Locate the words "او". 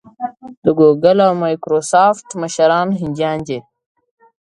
1.27-1.33